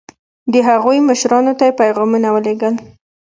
د 0.51 0.53
هغوی 0.69 0.97
مشرانو 1.09 1.53
ته 1.59 1.63
یې 1.67 1.77
پیغامونه 1.81 2.27
ولېږل. 2.31 2.73